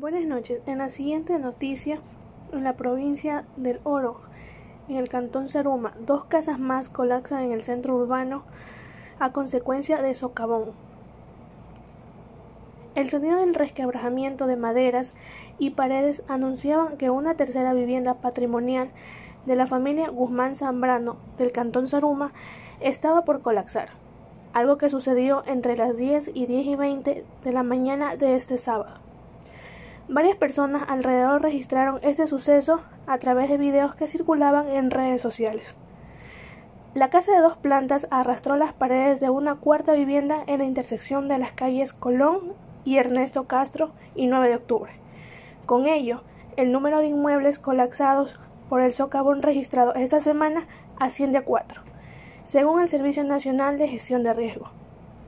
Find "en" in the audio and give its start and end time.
0.66-0.78, 2.52-2.64, 4.88-4.96, 7.44-7.52, 34.68-34.90, 40.46-40.58